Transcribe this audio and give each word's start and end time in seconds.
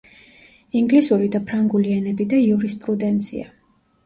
ინგლისური 0.79 1.29
და 1.35 1.41
ფრანგული 1.51 1.93
ენები 1.99 2.27
და 2.33 2.41
იურისპრუდენცია. 2.47 3.49